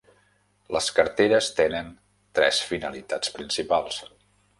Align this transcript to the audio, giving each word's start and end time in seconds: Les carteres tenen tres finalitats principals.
Les 0.75 0.85
carteres 0.99 1.49
tenen 1.59 1.91
tres 2.39 2.61
finalitats 2.71 3.35
principals. 3.37 4.01